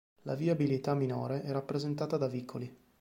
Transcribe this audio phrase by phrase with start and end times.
[0.23, 2.75] La viabilità minore è rappresentata da vicoli.